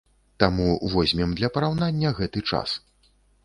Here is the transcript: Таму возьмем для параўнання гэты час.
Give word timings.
Таму 0.43 0.69
возьмем 0.93 1.37
для 1.41 1.51
параўнання 1.59 2.17
гэты 2.23 2.39
час. 2.51 2.69